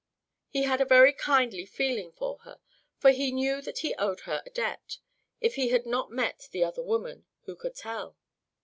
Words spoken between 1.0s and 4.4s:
kindly feeling for her, for he knew that he owed